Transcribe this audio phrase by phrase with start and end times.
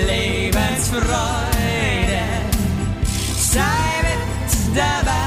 [0.08, 2.24] Lebensfreude,
[3.36, 5.22] sei mit dabei.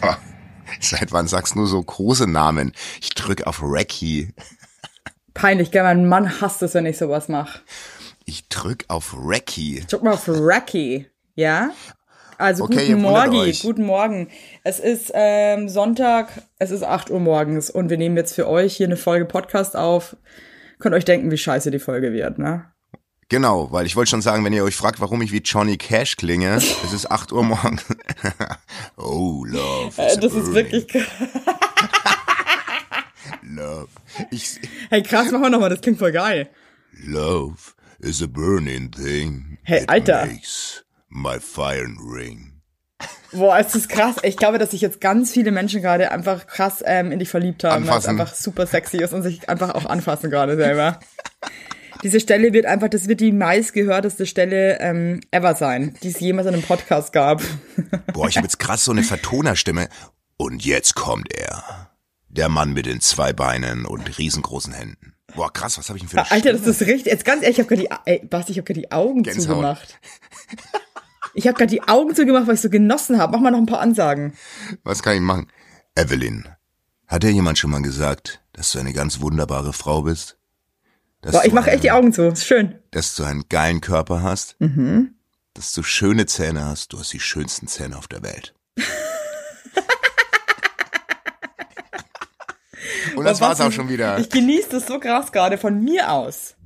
[0.80, 2.72] Seit wann sagst du nur so große Namen?
[3.00, 4.28] Ich drück auf Recce.
[5.34, 5.82] Peinlich, gell?
[5.82, 7.60] Mein Mann hasst es, wenn ich sowas mache.
[8.28, 9.86] Ich drück auf Recce.
[9.88, 11.70] Drück mal auf Racky, ja?
[12.38, 14.28] Also Okay, guten Morgen, guten Morgen.
[14.64, 18.76] Es ist ähm, Sonntag, es ist 8 Uhr morgens und wir nehmen jetzt für euch
[18.76, 20.16] hier eine Folge Podcast auf.
[20.80, 22.64] Könnt euch denken, wie scheiße die Folge wird, ne?
[23.28, 26.16] Genau, weil ich wollte schon sagen, wenn ihr euch fragt, warum ich wie Johnny Cash
[26.16, 27.84] klinge, es ist 8 Uhr morgens.
[28.96, 30.02] oh, love.
[30.02, 31.06] Äh, das ist wirklich krass.
[33.42, 33.88] Love.
[34.32, 34.58] Ich,
[34.90, 36.50] Hey, krass, machen wir nochmal, das klingt voll geil.
[37.04, 39.58] love is a burning thing.
[39.62, 40.26] Hey, It Alter.
[40.26, 42.52] Makes my fire ring.
[43.32, 44.16] Boah, es ist krass.
[44.22, 47.64] Ich glaube, dass sich jetzt ganz viele Menschen gerade einfach krass ähm, in dich verliebt
[47.64, 51.00] haben, weil es einfach super sexy ist und sich einfach auch anfassen gerade selber.
[52.02, 56.46] Diese Stelle wird einfach, das wird die meistgehörteste Stelle ähm, ever sein, die es jemals
[56.46, 57.42] in einem Podcast gab.
[58.12, 59.88] Boah, ich habe jetzt krass so eine Vertonerstimme.
[60.36, 61.90] Und jetzt kommt er.
[62.28, 65.15] Der Mann mit den zwei Beinen und riesengroßen Händen.
[65.36, 67.12] Boah, krass, was habe ich denn für eine Alter, das ist richtig.
[67.12, 69.46] Jetzt ganz ehrlich, ich habe gerade die, ey, Basti, ich habe gerade die Augen Gänsehaut.
[69.56, 69.98] zugemacht.
[71.34, 73.32] Ich habe gerade die Augen zugemacht, weil ich so genossen habe.
[73.32, 74.32] Mach mal noch ein paar Ansagen.
[74.84, 75.48] Was kann ich machen?
[75.94, 76.48] Evelyn,
[77.06, 80.38] hat dir jemand schon mal gesagt, dass du eine ganz wunderbare Frau bist?
[81.20, 82.28] Boah, ich mache echt die Augen zu.
[82.28, 82.78] Ist schön.
[82.90, 84.56] Dass du einen geilen Körper hast?
[84.60, 85.14] Mhm.
[85.54, 86.92] Dass du schöne Zähne hast?
[86.92, 88.54] Du hast die schönsten Zähne auf der Welt.
[93.14, 94.18] Und das war's auch schon wieder.
[94.18, 96.56] Ich genieße das so krass gerade von mir aus.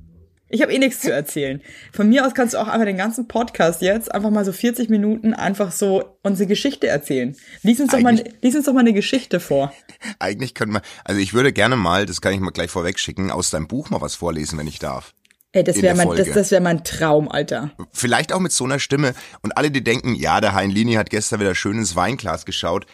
[0.53, 1.61] Ich habe eh nichts zu erzählen.
[1.93, 4.89] Von mir aus kannst du auch einfach den ganzen Podcast jetzt einfach mal so 40
[4.89, 7.37] Minuten einfach so unsere Geschichte erzählen.
[7.63, 9.71] Lies uns doch mal, lies uns doch mal eine Geschichte vor.
[10.19, 13.31] Eigentlich könnte man, also ich würde gerne mal, das kann ich mal gleich vorweg schicken,
[13.31, 15.13] aus deinem Buch mal was vorlesen, wenn ich darf.
[15.53, 17.71] Ey, das wäre mein, das, das wäre mein Traum, Alter.
[17.91, 19.13] Vielleicht auch mit so einer Stimme.
[19.41, 22.85] Und alle, die denken, ja, der Hein Lini hat gestern wieder schön ins Weinglas geschaut.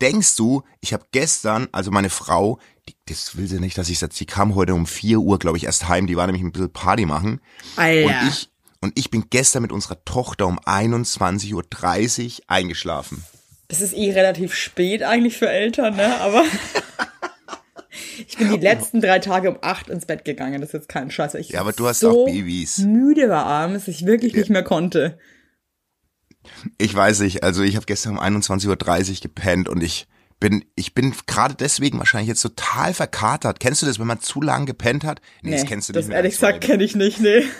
[0.00, 2.58] Denkst du, ich habe gestern, also meine Frau,
[2.88, 5.56] die, das will sie nicht, dass ich sage, sie kam heute um 4 Uhr, glaube
[5.56, 7.40] ich, erst heim, die war nämlich ein bisschen Party machen.
[7.76, 8.06] Alter.
[8.06, 13.24] Und ich, und ich bin gestern mit unserer Tochter um 21.30 Uhr eingeschlafen.
[13.68, 16.20] Das ist eh relativ spät eigentlich für Eltern, ne?
[16.20, 16.44] Aber
[18.26, 20.60] ich bin die letzten drei Tage um acht ins Bett gegangen.
[20.60, 21.34] Das ist jetzt kein Scheiß.
[21.34, 22.78] Ich Ja, aber du hast so auch Babys.
[22.78, 25.18] müde war abends, dass ich wirklich nicht mehr konnte.
[26.78, 30.06] Ich weiß nicht, also ich habe gestern um 21.30 Uhr gepennt und ich
[30.40, 33.60] bin, ich bin gerade deswegen wahrscheinlich jetzt total verkatert.
[33.60, 35.20] Kennst du das, wenn man zu lang gepennt hat?
[35.42, 36.08] Nee, das kennst du nicht.
[36.08, 37.44] Das ehrlich gesagt kenne ich nicht, nee.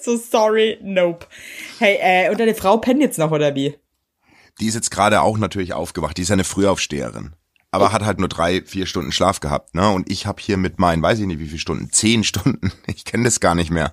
[0.00, 1.26] so sorry, nope.
[1.78, 3.76] Hey, äh, und deine Frau pennt jetzt noch, oder wie?
[4.60, 6.16] Die ist jetzt gerade auch natürlich aufgewacht.
[6.16, 7.34] Die ist ja eine Frühaufsteherin.
[7.72, 9.88] Aber hat halt nur drei, vier Stunden Schlaf gehabt, ne?
[9.90, 12.72] Und ich habe hier mit meinen, weiß ich nicht wie viele Stunden, zehn Stunden.
[12.86, 13.92] Ich kenne das gar nicht mehr.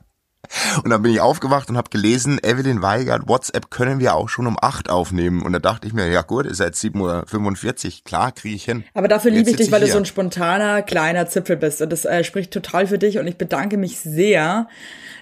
[0.83, 4.47] Und dann bin ich aufgewacht und habe gelesen, Evelyn Weigert, WhatsApp können wir auch schon
[4.47, 5.41] um acht aufnehmen.
[5.41, 8.83] Und da dachte ich mir, ja gut, ist jetzt 7.45 Uhr, klar, kriege ich hin.
[8.93, 9.93] Aber dafür liebe ich dich, weil du hier.
[9.93, 11.81] so ein spontaner, kleiner Zipfel bist.
[11.81, 13.19] Und das äh, spricht total für dich.
[13.19, 14.67] Und ich bedanke mich sehr,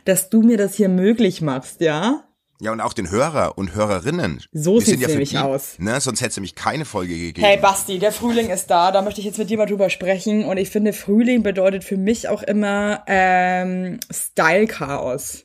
[0.06, 2.24] dass du mir das hier möglich machst, ja?
[2.62, 4.42] Ja, und auch den Hörer und Hörerinnen.
[4.54, 5.76] So sind ja für nämlich die, aus.
[5.78, 7.46] Ne, sonst hätte es nämlich keine Folge gegeben.
[7.46, 10.46] Hey Basti, der Frühling ist da, da möchte ich jetzt mit dir mal drüber sprechen.
[10.46, 15.45] Und ich finde, Frühling bedeutet für mich auch immer ähm, Style-Chaos.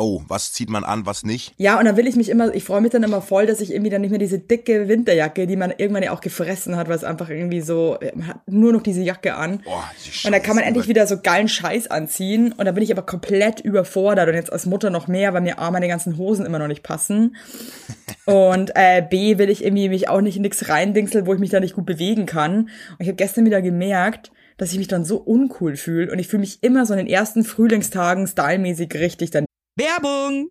[0.00, 1.54] Oh, was zieht man an, was nicht?
[1.56, 3.72] Ja, und dann will ich mich immer, ich freue mich dann immer voll, dass ich
[3.72, 6.94] irgendwie dann nicht mehr diese dicke Winterjacke, die man irgendwann ja auch gefressen hat, weil
[6.94, 9.60] es einfach irgendwie so, man hat nur noch diese Jacke an.
[9.64, 12.52] Boah, die und dann kann man Scheiße, endlich wieder so geilen Scheiß anziehen.
[12.52, 15.58] Und dann bin ich aber komplett überfordert und jetzt als Mutter noch mehr, weil mir
[15.58, 17.36] A, meine ganzen Hosen immer noch nicht passen.
[18.24, 21.50] Und äh, B, will ich irgendwie mich auch nicht in nichts reindingseln, wo ich mich
[21.50, 22.60] da nicht gut bewegen kann.
[22.60, 26.12] Und ich habe gestern wieder gemerkt, dass ich mich dann so uncool fühle.
[26.12, 29.47] Und ich fühle mich immer so in den ersten Frühlingstagen stylmäßig richtig dann
[29.78, 30.50] Werbung!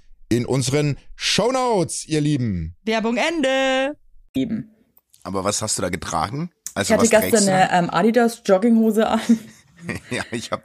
[0.31, 2.75] in unseren Shownotes, ihr Lieben.
[2.83, 3.97] Werbung Ende.
[4.33, 4.71] geben.
[5.23, 6.51] Aber was hast du da getragen?
[6.73, 9.21] Also Ich hatte gestern eine ähm, Adidas Jogginghose an.
[10.11, 10.61] Ja, ich habe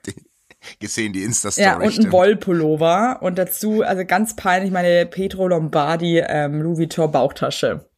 [0.78, 1.64] gesehen, die Insta-Story.
[1.64, 2.12] Ja, und ein.
[2.12, 3.22] Wollpullover.
[3.22, 7.88] Und dazu, also ganz peinlich, meine Petro Lombardi ähm, Louis Vuitton Bauchtasche.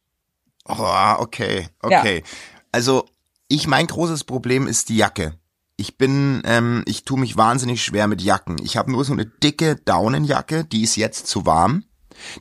[0.65, 2.23] Oh, okay, okay.
[2.71, 3.03] Also
[3.49, 5.33] ich, mein großes Problem ist die Jacke.
[5.79, 8.57] Ich bin, ähm, ich tue mich wahnsinnig schwer mit Jacken.
[8.65, 11.85] Ich habe nur so eine dicke Daunenjacke, die ist jetzt zu warm.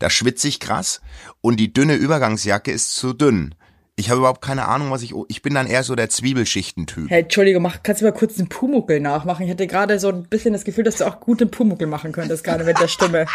[0.01, 1.01] Da schwitze ich krass.
[1.41, 3.55] Und die dünne Übergangsjacke ist zu dünn.
[3.95, 5.15] Ich habe überhaupt keine Ahnung, was ich.
[5.29, 7.09] Ich bin dann eher so der Zwiebelschichtentyp.
[7.11, 9.45] Hey, Entschuldigung, mach, kannst du mal kurz den Pumuckel nachmachen?
[9.45, 12.11] Ich hatte gerade so ein bisschen das Gefühl, dass du auch gut den Pumuckel machen
[12.11, 13.27] könntest, gerade mit der Stimme.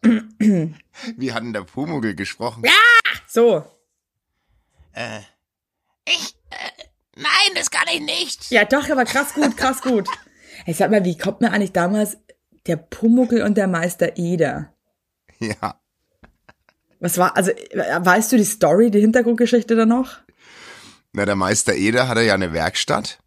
[1.16, 2.62] Wie hat denn der Pumuckl gesprochen?
[3.26, 3.64] So.
[4.94, 6.35] Ich, äh,
[7.16, 8.50] nein, das kann ich nicht.
[8.50, 10.08] Ja, doch, aber krass gut, krass gut.
[10.64, 12.18] Hey, sag mal, wie kommt mir eigentlich damals
[12.66, 14.72] der Pumuckel und der Meister Eder?
[15.38, 15.80] Ja.
[17.00, 20.18] Was war, also, weißt du die Story, die Hintergrundgeschichte da noch?
[21.12, 23.18] Na, der Meister Eder hatte ja eine Werkstatt.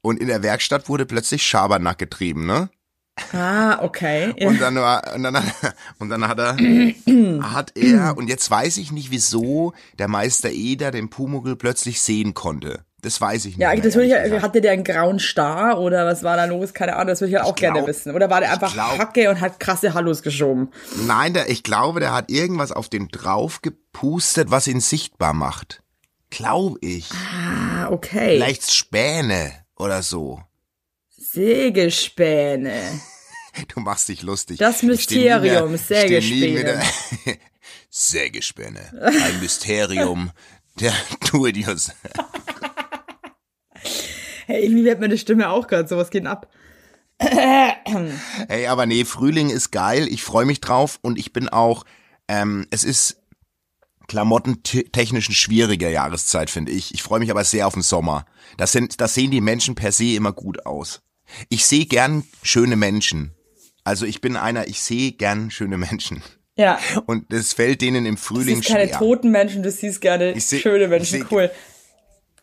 [0.00, 2.68] Und in der Werkstatt wurde plötzlich Schabernack getrieben, ne?
[3.32, 4.34] Ah, okay.
[4.44, 5.36] Und dann war, und dann,
[5.98, 6.56] und dann hat er,
[7.54, 12.34] hat er, und jetzt weiß ich nicht, wieso der Meister Eder den Pumuckl plötzlich sehen
[12.34, 12.80] konnte.
[13.02, 13.60] Das weiß ich nicht.
[13.62, 14.42] Ja, mehr, das würde ich, gesagt.
[14.42, 16.72] hatte der einen grauen Star oder was war da los?
[16.72, 18.14] Keine Ahnung, das würde ich ja auch glaub- gerne wissen.
[18.14, 20.70] Oder war der ich einfach glaub- Hacke und hat krasse Hallos geschoben?
[21.06, 25.82] Nein, der, ich glaube, der hat irgendwas auf den drauf gepustet, was ihn sichtbar macht.
[26.30, 27.10] Glaube ich.
[27.12, 28.36] Ah, okay.
[28.38, 30.40] Vielleicht Späne oder so.
[31.34, 33.00] Sägespäne.
[33.68, 34.58] Du machst dich lustig.
[34.58, 36.82] Das mehr- Mysterium, nie Sägespäne.
[37.88, 38.80] Sägespäne.
[39.00, 40.32] Ein Mysterium
[40.80, 40.92] der
[41.30, 41.94] Do-it-yourself.
[44.46, 46.50] Hey, irgendwie wird meine Stimme auch gerade, sowas geht ab.
[47.18, 50.08] Ey, aber nee, Frühling ist geil.
[50.10, 51.84] Ich freue mich drauf und ich bin auch,
[52.26, 53.22] ähm, es ist
[54.08, 56.92] klamottentechnisch eine schwierige Jahreszeit, finde ich.
[56.92, 58.26] Ich freue mich aber sehr auf den Sommer.
[58.56, 61.02] Das sind, das sehen die Menschen per se immer gut aus.
[61.48, 63.32] Ich sehe gern schöne Menschen.
[63.84, 66.22] Also ich bin einer, ich sehe gern schöne Menschen.
[66.56, 66.78] Ja.
[67.06, 68.98] Und es fällt denen im Du Frühling siehst keine schwer.
[68.98, 71.50] toten Menschen, du siehst gerne Ich seh- schöne Menschen, seh- cool.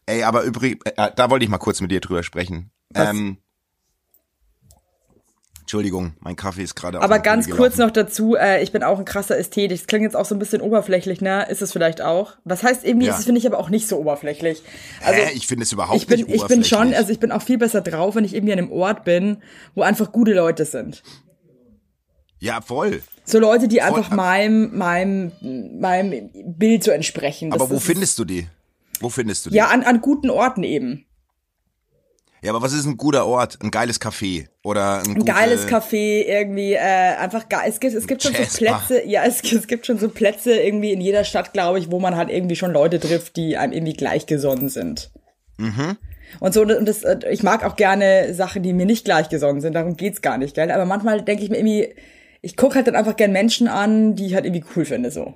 [0.05, 2.71] Ey, aber übrigens, äh, da wollte ich mal kurz mit dir drüber sprechen.
[2.93, 3.37] Ähm,
[5.71, 9.05] Entschuldigung, mein Kaffee ist gerade Aber ganz kurz noch dazu, äh, ich bin auch ein
[9.05, 9.71] krasser Ästhet.
[9.71, 11.47] Das klingt jetzt auch so ein bisschen oberflächlich, ne?
[11.49, 12.33] Ist es vielleicht auch.
[12.43, 13.13] Was heißt irgendwie, Ja.
[13.13, 14.63] das finde ich aber auch nicht so oberflächlich.
[15.01, 15.31] Also, Hä?
[15.33, 16.97] Ich finde es überhaupt ich bin, nicht ich bin schon, oberflächlich.
[16.97, 19.37] also ich bin auch viel besser drauf, wenn ich irgendwie an einem Ort bin,
[19.73, 21.03] wo einfach gute Leute sind.
[22.39, 23.01] Ja, voll.
[23.23, 23.87] So Leute, die Voll.
[23.87, 25.31] einfach meinem, meinem,
[25.79, 27.51] meinem Bild so entsprechen.
[27.51, 28.45] Das Aber wo findest du die?
[28.99, 29.55] Wo findest du die?
[29.55, 31.05] Ja, an, an guten Orten eben.
[32.43, 33.59] Ja, aber was ist ein guter Ort?
[33.61, 37.65] Ein geiles Café oder ein, Ein geiles Café irgendwie, äh, einfach geil.
[37.67, 38.57] Es gibt, es gibt schon so.
[38.57, 41.99] Plätze, ja, es, es gibt schon so Plätze irgendwie in jeder Stadt, glaube ich, wo
[41.99, 45.11] man halt irgendwie schon Leute trifft, die einem irgendwie gleichgesonnen sind.
[45.57, 45.97] Mhm.
[46.39, 49.73] Und so, und das, äh, ich mag auch gerne Sachen, die mir nicht gleichgesonnen sind,
[49.73, 50.71] darum geht's gar nicht, gell?
[50.71, 51.93] Aber manchmal denke ich mir irgendwie,
[52.41, 55.35] ich gucke halt dann einfach gern Menschen an, die ich halt irgendwie cool finde, so.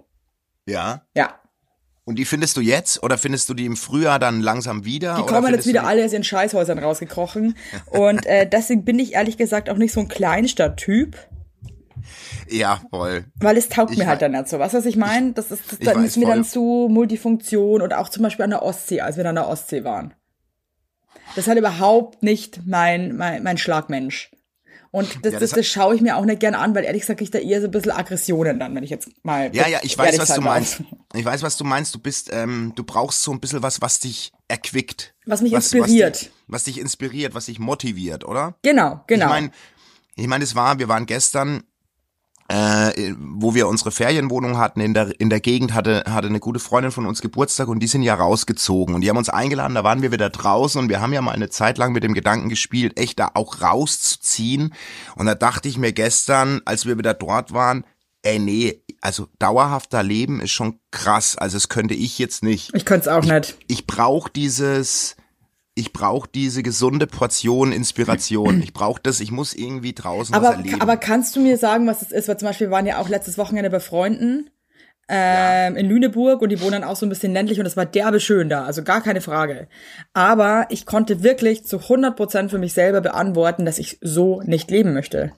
[0.66, 1.06] Ja.
[1.16, 1.40] Ja.
[2.06, 5.16] Und die findest du jetzt oder findest du die im Frühjahr dann langsam wieder?
[5.16, 7.58] Die kommen jetzt du wieder alle ihren Scheißhäusern rausgekrochen.
[7.88, 11.18] Und äh, deswegen bin ich ehrlich gesagt auch nicht so ein Kleinstadttyp.
[12.48, 13.26] Ja, voll.
[13.36, 14.60] Weil es taugt Ich mir halt dann nicht so.
[14.60, 15.34] Was weiß ich meine?
[15.34, 18.62] Das ist, das, dann ist mir dann zu Multifunktion und auch zum Beispiel an der
[18.62, 20.14] Ostsee, als wir dann an der Ostsee waren.
[21.30, 24.30] Das ist halt überhaupt nicht mein, mein, mein Schlagmensch.
[24.96, 27.02] Und das, Ja, das, das das, schaue ich mir auch nicht gern an, weil ehrlich
[27.02, 29.54] gesagt ich da eher so ein bisschen Aggressionen dann, wenn ich jetzt mal.
[29.54, 30.44] Ja, ja, ich weiß, was du darf.
[30.46, 30.84] meinst.
[31.14, 31.94] Ich weiß, was du meinst.
[31.94, 35.14] Du bist, ähm, du brauchst so ein bisschen was, was dich erquickt.
[35.26, 36.22] Was mich Was inspiriert.
[36.22, 38.56] dich, was dich inspiriert, was dich motiviert, oder?
[38.62, 39.26] Genau, genau.
[39.26, 39.52] Ich meine,
[40.16, 41.64] ich meine, es war, wir waren gestern,
[42.48, 46.60] äh, wo wir unsere Ferienwohnung hatten in der in der Gegend hatte hatte eine gute
[46.60, 49.74] Freundin von uns Geburtstag und die sind ja rausgezogen und die haben uns eingeladen.
[49.74, 52.14] Da waren wir wieder draußen und wir haben ja mal eine Zeit lang mit dem
[52.14, 54.74] Gedanken gespielt, echt da auch rauszuziehen.
[55.16, 57.84] Und da dachte ich mir gestern, als wir wieder dort waren,
[58.22, 61.38] ey, nee, also dauerhafter Leben ist schon krass.
[61.38, 62.74] Also das könnte ich jetzt nicht.
[62.76, 63.58] Ich könnte es auch nicht.
[63.68, 65.16] Ich brauche dieses,
[65.78, 68.62] ich brauche diese gesunde Portion Inspiration.
[68.64, 70.82] Ich brauche das, ich muss irgendwie draußen was Aber, erleben.
[70.82, 72.28] aber kannst du mir sagen, was es ist?
[72.30, 74.50] Weil zum Beispiel wir waren ja auch letztes Wochenende bei Freunden
[75.10, 77.86] ähm, in Lüneburg und die wohnen dann auch so ein bisschen ländlich und es war
[77.86, 79.68] derbe schön da, also gar keine Frage.
[80.14, 84.72] Aber ich konnte wirklich zu 100 Prozent für mich selber beantworten, dass ich so nicht
[84.72, 85.34] leben möchte.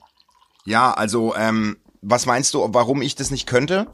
[0.64, 3.88] ja, also, ähm, was meinst du, warum ich das nicht könnte?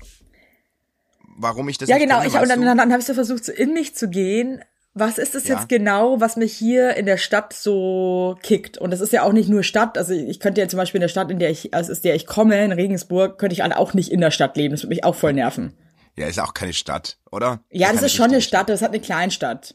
[1.39, 2.21] Warum ich das Ja, nicht genau.
[2.21, 4.09] könnte, Ich, und weißt dann, dann, dann habe ich so versucht, so in mich zu
[4.09, 4.61] gehen.
[4.97, 5.57] Was ist es Ja.
[5.57, 8.79] jetzt genau, was mich hier in der Stadt so kickt?
[8.79, 9.99] Und das ist ja auch nicht nur Stadt.
[9.99, 12.15] Also ich könnte ja zum Beispiel in der Stadt, in der ich, also aus der
[12.15, 14.73] ich komme, in Regensburg, könnte ich auch nicht in der Stadt leben.
[14.73, 15.75] Das würde mich auch voll nerven.
[16.17, 17.65] Ja, ist auch keine Stadt, oder?
[17.71, 18.69] Ja, das keine ist schon eine Stadt.
[18.69, 19.75] Das hat eine Kleinstadt.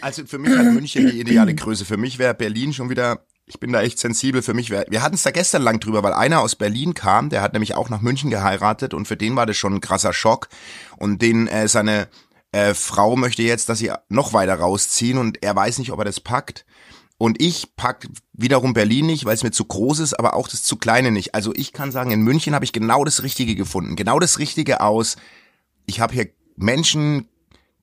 [0.00, 1.86] Also für mich hat München die ideale Größe.
[1.86, 4.42] Für mich wäre Berlin schon wieder, ich bin da echt sensibel.
[4.42, 7.30] Für mich wäre, wir hatten es da gestern lang drüber, weil einer aus Berlin kam,
[7.30, 10.12] der hat nämlich auch nach München geheiratet und für den war das schon ein krasser
[10.12, 10.48] Schock.
[10.98, 12.08] Und den äh, seine
[12.52, 16.04] äh, Frau möchte jetzt, dass sie noch weiter rausziehen und er weiß nicht, ob er
[16.04, 16.64] das packt.
[17.18, 20.62] Und ich pack wiederum Berlin nicht, weil es mir zu groß ist, aber auch das
[20.62, 21.34] zu kleine nicht.
[21.34, 23.96] Also ich kann sagen, in München habe ich genau das Richtige gefunden.
[23.96, 25.16] Genau das Richtige aus.
[25.86, 27.28] Ich habe hier Menschen,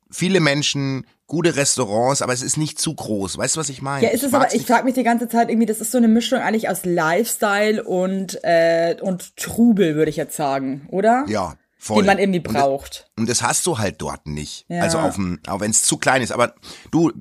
[0.10, 3.38] viele Menschen, gute Restaurants, aber es ist nicht zu groß.
[3.38, 4.06] Weißt du, was ich meine?
[4.06, 6.08] Ja, ist es aber, ich frage mich die ganze Zeit irgendwie, das ist so eine
[6.08, 11.26] Mischung eigentlich aus Lifestyle und, äh, und Trubel, würde ich jetzt sagen, oder?
[11.28, 11.98] Ja, voll.
[12.04, 13.08] Den man irgendwie Und das- braucht.
[13.18, 14.66] Und das hast du halt dort nicht.
[14.68, 14.82] Ja.
[14.82, 16.32] Also auf dem, auch wenn es zu klein ist.
[16.32, 16.54] Aber
[16.92, 17.12] du,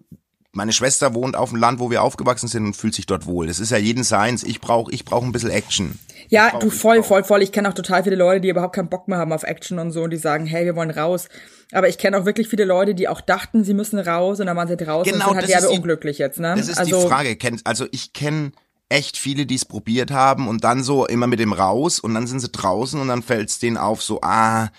[0.52, 3.46] meine Schwester wohnt auf dem Land, wo wir aufgewachsen sind und fühlt sich dort wohl.
[3.48, 4.42] Das ist ja jeden seins.
[4.44, 5.98] Ich brauche ich brauch ein bisschen Action.
[6.28, 7.42] Ja, brauch- du voll, voll, voll.
[7.42, 9.90] Ich kenne auch total viele Leute, die überhaupt keinen Bock mehr haben auf Action und
[9.90, 11.28] so und die sagen, hey, wir wollen raus.
[11.72, 14.56] Aber ich kenne auch wirklich viele Leute, die auch dachten, sie müssen raus und dann
[14.56, 16.54] waren sie draußen Genau, und sind halt die- unglücklich jetzt, ne?
[16.56, 17.36] Das ist also, die Frage.
[17.64, 18.52] Also ich kenne
[18.94, 22.26] echt viele, die es probiert haben und dann so immer mit dem raus und dann
[22.26, 24.70] sind sie draußen und dann fällt es denen auf so, ah,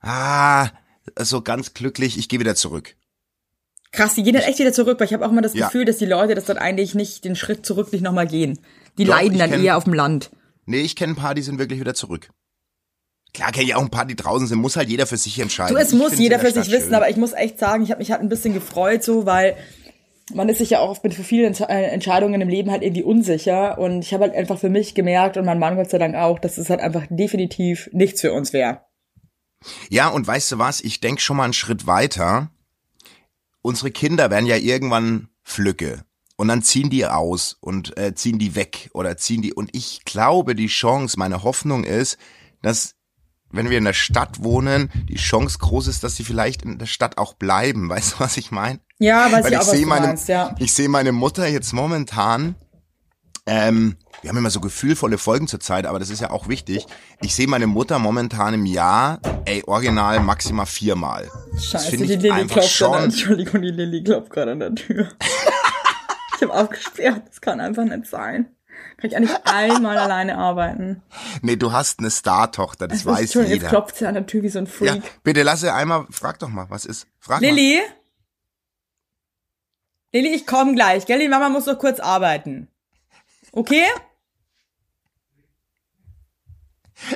[0.00, 0.68] ah,
[1.18, 2.96] so ganz glücklich, ich gehe wieder zurück.
[3.92, 5.66] Krass, die gehen dann echt wieder zurück, weil ich habe auch immer das Ja.
[5.66, 8.58] Gefühl, dass die Leute das dann eigentlich nicht den Schritt zurück nicht nochmal gehen.
[8.98, 10.30] Die Doch, leiden dann kenn- eher auf dem Land.
[10.66, 12.28] Nee, ich kenne ein paar, die sind wirklich wieder zurück.
[13.34, 15.74] Klar kenne ich auch ein paar, die draußen sind, muss halt jeder für sich entscheiden.
[15.74, 16.94] Du, es Ich muss jeder für sich Stadt wissen, schön.
[16.94, 19.56] aber ich muss echt sagen, ich habe mich halt ein bisschen gefreut so, weil
[20.34, 23.78] man ist sich ja auch oft mit vielen äh, Entscheidungen im Leben halt irgendwie unsicher
[23.78, 26.38] und ich habe halt einfach für mich gemerkt und mein Mann Gott sei Dank auch,
[26.38, 28.82] dass es halt einfach definitiv nichts für uns wäre.
[29.90, 30.80] Ja, und weißt du was?
[30.80, 32.50] Ich denk schon mal einen Schritt weiter.
[33.62, 36.04] Unsere Kinder werden ja irgendwann Flücke.
[36.36, 39.52] Und dann ziehen die aus und äh, ziehen die weg oder ziehen die.
[39.52, 42.16] Und ich glaube, die Chance, meine Hoffnung ist,
[42.62, 42.94] dass,
[43.50, 46.86] wenn wir in der Stadt wohnen, die Chance groß ist, dass sie vielleicht in der
[46.86, 47.88] Stadt auch bleiben.
[47.88, 48.80] Weißt du, was ich meine?
[48.98, 50.54] Ja, weiß Weil ich auch, was sehe du meine, meinst, ja.
[50.58, 52.56] ich sehe meine Mutter jetzt momentan.
[53.46, 56.86] Ähm, wir haben immer so gefühlvolle Folgen zur Zeit, aber das ist ja auch wichtig.
[57.22, 61.30] Ich sehe meine Mutter momentan im Jahr, ey, original maximal viermal.
[61.56, 63.02] Scheiße, die Lilly klopft an schon.
[63.04, 65.08] Entschuldigung, die Lilly klopft gerade an der Tür.
[66.36, 68.48] ich habe aufgesperrt, das kann einfach nicht sein.
[69.00, 71.02] Kann ich eigentlich einmal alleine arbeiten?
[71.42, 73.70] Nee, du hast eine Star-Tochter, das Also, weiß Entschuldigung, Jetzt jeder.
[73.70, 74.88] klopft sie an der Tür wie so ein Freak.
[74.96, 77.06] Ja, bitte lass sie einmal, frag doch mal, was ist?
[77.20, 77.46] Frag mal.
[77.46, 77.80] Lilly?
[80.12, 81.20] Lilly, ich komme gleich, gell?
[81.20, 82.66] Die Mama muss noch kurz arbeiten.
[83.52, 83.84] Okay?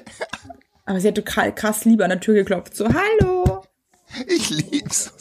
[0.85, 2.77] Aber sie hat total krass lieber an der Tür geklopft.
[2.77, 3.42] So, hallo.
[4.27, 5.13] Ich lieb's.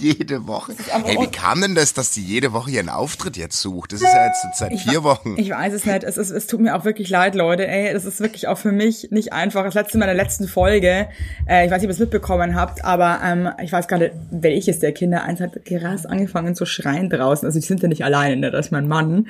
[0.00, 0.72] Jede Woche.
[1.04, 3.92] Hey, wie kam denn das, dass die jede Woche ihren Auftritt jetzt sucht?
[3.92, 5.34] Das ist ja jetzt seit Ich vier Wochen.
[5.36, 6.04] Ich weiß es nicht.
[6.04, 7.66] Es, ist, es tut mir auch wirklich leid, Leute.
[7.66, 9.64] Ey, das ist wirklich auch für mich nicht einfach.
[9.64, 11.08] Das letzte Mal in der letzten Folge,
[11.46, 14.80] äh, ich weiß nicht, ob ihr es mitbekommen habt, aber ähm, ich weiß gerade, welches
[14.80, 17.46] der Kinder, eins hat krass angefangen zu schreien draußen.
[17.46, 18.50] Also die sind ja nicht alleine, ne?
[18.50, 19.28] das ist mein Mann.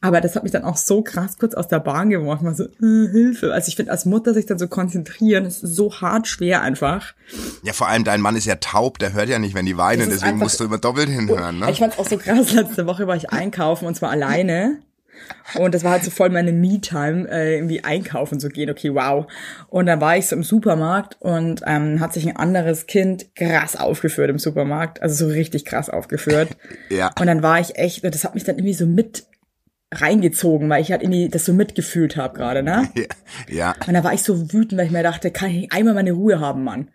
[0.00, 2.46] Aber das hat mich dann auch so krass kurz aus der Bahn geworfen.
[2.46, 3.52] War so, äh, Hilfe.
[3.52, 7.14] Also ich finde, als Mutter sich dann so konzentrieren, ist so hart schwer einfach.
[7.62, 10.08] Ja, vor allem dein Mann ist ja taub, der hört ja nicht, wenn die weinen,
[10.10, 11.70] deswegen einfach- musst du immer doppelt hinhören, ne?
[11.70, 14.78] Ich fand's auch so krass, letzte Woche war ich einkaufen und zwar alleine.
[15.54, 18.68] Und das war halt so voll meine Me-Time, äh, irgendwie einkaufen zu gehen.
[18.68, 19.26] Okay, wow.
[19.68, 23.76] Und dann war ich so im Supermarkt und ähm, hat sich ein anderes Kind krass
[23.76, 25.00] aufgeführt im Supermarkt.
[25.02, 26.48] Also so richtig krass aufgeführt.
[26.90, 27.10] Ja.
[27.20, 29.26] Und dann war ich echt, und das hat mich dann irgendwie so mit
[29.92, 32.88] reingezogen, weil ich halt irgendwie das so mitgefühlt habe gerade, ne?
[32.96, 33.04] Ja,
[33.48, 33.74] ja.
[33.86, 36.40] Und da war ich so wütend, weil ich mir dachte, kann ich einmal meine Ruhe
[36.40, 36.88] haben, Mann.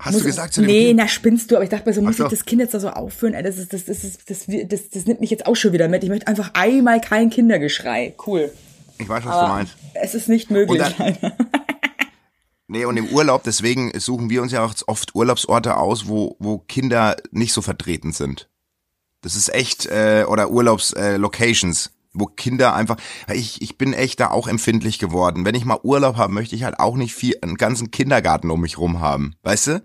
[0.00, 0.98] Hast Muss- du gesagt zu dem Nee, Kind?
[1.00, 2.24] na spinnst du, aber ich dachte mir so, muss so.
[2.24, 3.34] ich das Kind jetzt da so aufführen?
[3.34, 5.88] Ey, das, ist, das, das, ist, das, das, das nimmt mich jetzt auch schon wieder
[5.88, 6.02] mit.
[6.02, 8.14] Ich möchte einfach einmal kein Kindergeschrei.
[8.26, 8.50] Cool.
[8.98, 9.76] Ich weiß, was Aber du meinst.
[9.94, 10.80] es ist nicht möglich.
[10.82, 11.36] Und leider.
[12.72, 16.58] Nee, und im Urlaub, deswegen suchen wir uns ja auch oft Urlaubsorte aus, wo, wo
[16.58, 18.48] Kinder nicht so vertreten sind.
[19.22, 21.86] Das ist echt, äh, oder Urlaubslocations.
[21.86, 22.96] Äh, wo Kinder einfach,
[23.32, 25.44] ich, ich bin echt da auch empfindlich geworden.
[25.44, 28.60] Wenn ich mal Urlaub habe, möchte ich halt auch nicht viel, einen ganzen Kindergarten um
[28.60, 29.34] mich rum haben.
[29.42, 29.82] Weißt du?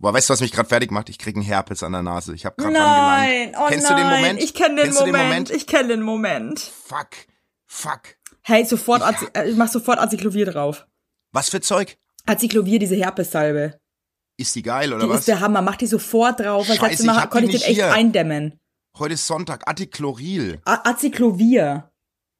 [0.00, 1.08] Boah, weißt du, was mich gerade fertig macht?
[1.08, 2.34] Ich krieg einen Herpes an der Nase.
[2.34, 4.42] Ich habe gerade Nein, oh Kennst nein, du den Moment?
[4.42, 5.50] ich kenne den, Kennst du Moment.
[5.50, 6.60] ich kenne den Moment.
[6.60, 7.08] Fuck,
[7.66, 8.00] fuck.
[8.42, 10.86] Hey, sofort, Azi äh, ich mach sofort Aziklovir drauf.
[11.32, 11.98] Was für Zeug?
[12.26, 13.78] Aziklovir, diese Herpessalbe.
[14.36, 15.20] Ist die geil oder Die was?
[15.20, 16.66] ist der Hammer, mach die sofort drauf.
[16.66, 17.92] Scheiße, letzte ich Mal konnte ich den echt hier.
[17.92, 18.58] eindämmen.
[18.98, 19.68] Heute ist Sonntag.
[19.68, 20.60] Atichloril.
[20.64, 21.90] A Aziklovir.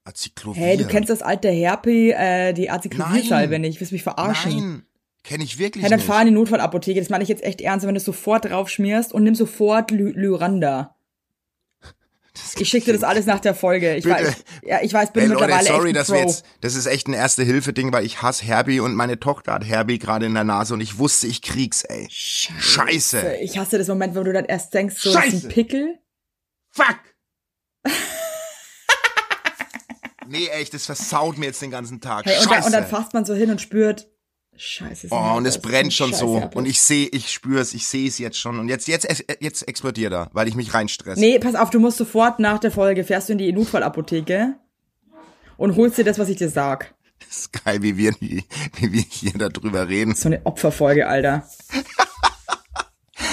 [0.05, 0.63] Acyclovir.
[0.63, 3.61] Hey, du kennst das alte Herpes, äh, die Aziklovir-Salbe Nein.
[3.63, 3.79] nicht.
[3.81, 4.53] Willst mich verarschen?
[4.57, 4.83] Nein,
[5.25, 6.07] kenne ich wirklich Ja, dann nicht.
[6.07, 7.01] fahr in die Notfallapotheke.
[7.01, 9.91] Das meine ich jetzt echt ernst, wenn du es sofort drauf schmierst und nimm sofort
[9.91, 10.95] Ly Lyranda.
[12.57, 13.97] Ich schicke dir das alles nach der Folge.
[13.97, 14.17] Ich Bitte.
[14.27, 16.87] weiß, ja, ich weiß, bin Hey Leute, mittlerweile sorry, echt dass wir jetzt, das ist
[16.87, 20.45] echt ein Erste-Hilfe-Ding, weil ich hasse Herbie und meine Tochter hat Herbie gerade in der
[20.45, 22.07] Nase und ich wusste, ich krieg's, ey.
[22.11, 23.39] Scheiße.
[23.41, 25.47] Ich hasse das Moment, wo du dann erst denkst, so, das ist Scheiße.
[25.49, 25.99] ein Pickel.
[26.71, 26.99] Fuck.
[30.29, 32.25] nee, echt, das versaut mir jetzt den ganzen Tag.
[32.27, 32.51] Hey, und, Scheiße.
[32.55, 34.09] dann, und dann fasst man so hin und spürt,
[34.59, 35.09] Scheiße.
[35.11, 36.51] Oh, und es brennt schon so.
[36.55, 38.59] Und ich sehe, ich spüre es, ich sehe es jetzt schon.
[38.59, 39.07] Und jetzt, jetzt,
[39.41, 41.21] jetzt explodiert er, weil ich mich reinstresse.
[41.21, 44.57] Nee, pass auf, du musst sofort nach der Folge, fährst du in die Notfallapotheke
[45.57, 46.95] und holst dir das, was ich dir sag.
[47.21, 48.45] Das ist geil, wie wir, wie,
[48.77, 50.15] wie wir hier darüber reden.
[50.15, 51.49] So eine Opferfolge, Alter.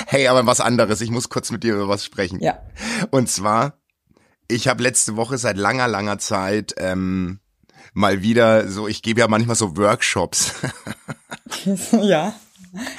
[0.08, 1.02] Hey, aber was anderes.
[1.02, 2.40] Ich muss kurz mit dir über was sprechen.
[2.40, 2.60] Ja.
[3.12, 3.80] Und zwar,
[4.48, 7.40] ich habe letzte Woche seit langer, langer Zeit ähm,
[7.96, 10.54] mal wieder so, ich gebe ja manchmal so Workshops.
[12.02, 12.36] ja.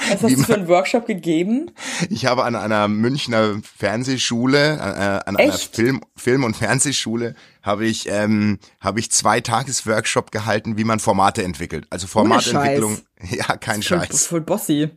[0.09, 1.71] Was hast Wie du für einen Workshop gegeben?
[2.09, 5.77] Ich habe an einer Münchner Fernsehschule, äh, an einer Echt?
[5.77, 11.43] Film, Film- und Fernsehschule, habe ich, ähm, habe ich zwei Tagesworkshop gehalten, wie man Formate
[11.45, 11.87] entwickelt.
[11.91, 12.99] Also Formatentwicklung.
[13.31, 14.27] Ja, kein Voll, Scheiß.
[14.27, 14.91] voll bossy.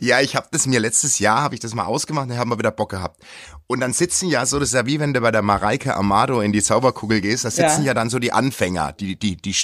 [0.00, 2.58] Ja, ich habe das mir letztes Jahr, habe ich das mal ausgemacht, da haben wir
[2.58, 3.22] wieder Bock gehabt.
[3.66, 6.40] Und dann sitzen ja so, das ist ja wie wenn du bei der Mareike Amado
[6.40, 7.88] in die Zauberkugel gehst, da sitzen Ja.
[7.88, 9.54] ja, dann so die Anfänger, die, die, die,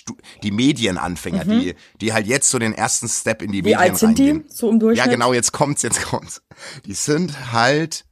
[0.42, 3.64] die Medienanfänger, die, die halt jetzt so den ersten Step in die Mhm.
[3.66, 4.28] Wie Medien alt sind die?
[4.31, 4.45] reingehen.
[4.50, 5.07] So im Durchschnitt?
[5.07, 6.42] Ja, genau, jetzt kommt's, jetzt kommt's.
[6.85, 8.05] Die sind halt,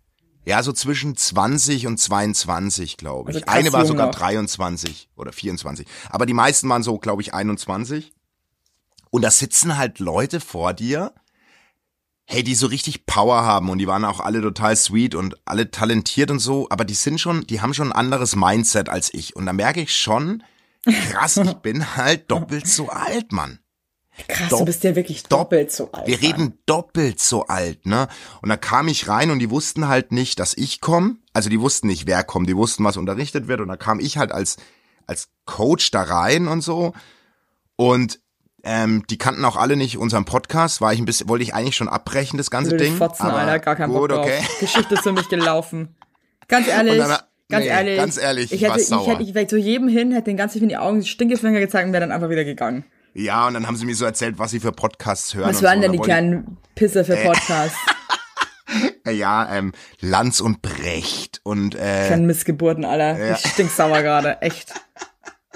[0.46, 3.36] ja, so zwischen 20 und 22, glaube ich.
[3.48, 4.14] Also Eine war sogar noch.
[4.14, 5.86] 23 oder 24.
[6.08, 8.12] Aber die meisten waren so, glaube ich, 21.
[9.10, 11.12] Und da sitzen halt Leute vor dir,
[12.32, 15.72] hey, die so richtig Power haben und die waren auch alle total sweet und alle
[15.72, 19.34] talentiert und so, aber die sind schon, die haben schon ein anderes Mindset als ich.
[19.34, 20.44] Und da merke ich schon,
[20.84, 23.58] krass, ich bin halt doppelt so alt, Mann.
[24.28, 26.06] Krass, Dopp- du bist ja wirklich doppelt so alt.
[26.06, 28.06] Wir reden doppelt so alt, ne?
[28.42, 31.16] Und da kam ich rein und die wussten halt nicht, dass ich komme.
[31.32, 32.48] Also die wussten nicht, wer kommt.
[32.48, 33.60] Die wussten, was unterrichtet wird.
[33.60, 34.56] Und da kam ich halt als,
[35.06, 36.92] als Coach da rein und so.
[37.76, 38.19] Und
[38.64, 40.80] ähm, die kannten auch alle nicht unseren Podcast.
[40.80, 42.96] War ich ein bisschen, wollte ich eigentlich schon abbrechen, das ganze Würde Ding.
[42.96, 44.26] Fotzen, aber Alter, gar kein Bock gut, drauf.
[44.26, 44.40] okay.
[44.60, 45.96] Geschichte ist für mich gelaufen.
[46.48, 47.18] Ganz ehrlich, dann-
[47.48, 47.96] ganz nee, ehrlich.
[47.96, 49.06] ganz ehrlich, ich hätte, ich sauer.
[49.06, 51.92] hätte, ich wäre zu jedem hin, hätte den ganzen in die Augen Stinkefinger gezeigt und
[51.92, 52.84] wäre dann einfach wieder gegangen.
[53.14, 55.48] Ja, und dann haben sie mir so erzählt, was sie für Podcasts hören.
[55.48, 55.82] Was waren so.
[55.82, 57.76] denn die kleinen Pisser für Podcasts?
[57.86, 57.94] ich-
[59.18, 63.18] Ja, ähm, Lanz und Brecht und äh, Kleinen Missgeburten, Alter.
[63.18, 63.32] Ja.
[63.34, 64.72] Ich stinksauer gerade, echt.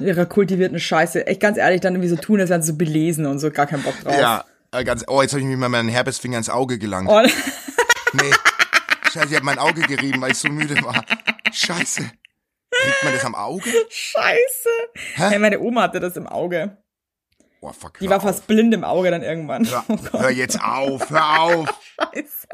[0.00, 1.26] Ihre kultivierten Scheiße.
[1.26, 3.66] Echt ganz ehrlich, dann irgendwie so tun, als wären sie so belesen und so, gar
[3.66, 4.16] keinen Bock drauf.
[4.18, 5.04] ja, äh, ganz.
[5.06, 7.08] Oh, jetzt habe ich mir mal meinen Herpesfinger ins Auge gelangt.
[7.08, 7.32] Und,
[8.12, 8.30] Nee.
[9.12, 11.04] Scheiße, ich habe mein Auge gerieben, weil ich so müde war.
[11.52, 12.02] Scheiße.
[12.02, 13.70] Kriegt man das am Auge?
[13.88, 14.68] Scheiße.
[15.14, 15.22] Hä?
[15.30, 16.76] Hey, meine Oma hatte das im Auge.
[17.60, 17.98] Oh, fuck.
[18.00, 19.66] Die war fast blind im Auge dann irgendwann.
[19.68, 21.80] Hör, Oh hör jetzt auf, hör auf.
[21.96, 22.48] Scheiße.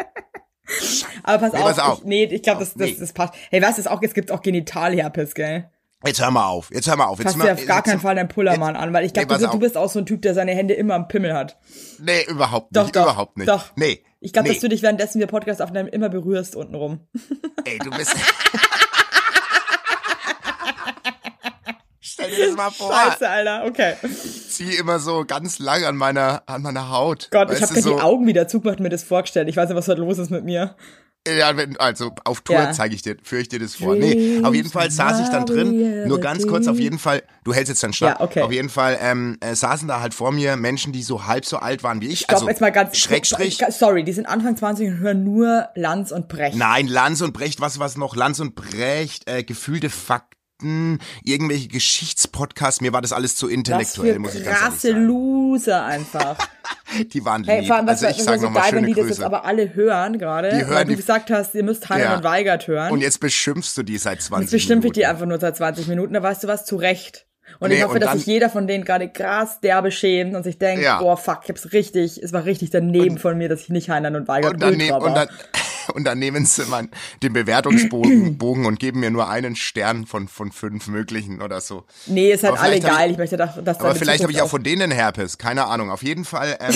[1.24, 1.98] Aber pass Nee, auf, pass auf.
[2.00, 3.34] Ich, nee, ich glaube, das, das, das passt.
[3.50, 5.70] Hey, weißt du, es gibt auch Genitalherpes, gell?
[6.04, 6.70] Jetzt hör mal auf.
[6.72, 7.18] Jetzt hör mal auf.
[7.18, 9.44] Jetzt Fass mal, dir auf gar keinen Fall deinen Pullermann an, weil ich glaube, Nee,
[9.44, 11.58] du, du bist auch so ein Typ, der seine Hände immer am Pimmel hat.
[11.98, 12.96] Nee, überhaupt nicht.
[12.96, 13.48] doch, überhaupt nicht.
[13.48, 13.66] doch.
[13.76, 14.02] Nee.
[14.20, 14.54] Ich glaube, nee.
[14.54, 17.00] dass du dich währenddessen wir Podcast aufnehmen immer berührst untenrum.
[17.64, 18.14] Ey, du bist.
[22.00, 22.92] Stell dir das mal vor.
[22.92, 23.94] Scheiße, Alter, okay.
[24.02, 27.28] Ich zieh immer so ganz lang an meiner, an meiner Haut.
[27.30, 29.48] Gott, ich habe gerade so, die Augen wieder zugemacht, mir das vorgestellt.
[29.48, 30.76] Ich weiß nicht, was heute los ist mit mir.
[31.28, 32.72] Ja, wenn, also auf Tour Ja.
[32.72, 33.94] zeige ich dir, führe ich dir das vor.
[33.94, 37.52] Nee, auf jeden Fall saß ich dann drin, nur ganz kurz, auf jeden Fall, du
[37.52, 38.40] hältst jetzt dann Schnapp, Ja, okay.
[38.42, 41.58] auf jeden Fall ähm, äh, saßen da halt vor mir Menschen, die so halb so
[41.58, 42.20] alt waren wie ich.
[42.20, 43.58] Stopp, also jetzt mal ganz Schrägstrich.
[43.68, 46.56] Sorry, die sind Anfang 20 und hören nur Lanz und Brecht.
[46.56, 48.16] Nein, Lanz und Brecht, was was noch?
[48.16, 54.34] Lanz und Brecht, äh, gefühlte Fakten, irgendwelche Geschichtspodcasts, mir war das alles zu intellektuell, muss
[54.34, 55.06] ich ganz krasse ehrlich sagen.
[55.06, 56.38] Loser einfach.
[57.12, 57.68] Die waren Hey, lieb.
[57.68, 59.08] vor allem, was, also ich was sag wäre so nochmal geil, wenn schöne die das
[59.08, 59.26] jetzt Grüße.
[59.26, 62.16] aber alle hören gerade, Die hören weil du die- gesagt hast, ihr müsst Heinrich Ja.
[62.16, 62.90] und Weigert hören.
[62.92, 64.92] Und jetzt beschimpfst du die seit 20 Jetzt ich Minuten.
[64.92, 67.26] die einfach nur seit 20 Minuten, da weißt du was, zu Recht.
[67.58, 70.44] Und ich Nee, hoffe, und dass sich jeder von denen gerade krass derbe schämt und
[70.44, 71.00] sich denkt, Ja.
[71.00, 74.14] boah, fuck, ich hab's richtig, es war richtig daneben von mir, dass ich nicht Heinlein
[74.14, 75.02] und Weigert und nehm, war.
[75.02, 75.28] und dann
[75.92, 76.88] Und dann nehmen sie mal
[77.22, 81.84] den Bewertungsbogen Bogen und geben mir nur einen Stern von, von fünf möglichen oder so.
[82.06, 83.06] Nee, ist halt Aber alle geil.
[83.06, 85.90] ich- Ich, möchte doch, dass Aber vielleicht habe ich auch von denen Herpes, keine Ahnung.
[85.90, 86.74] Auf jeden Fall ähm,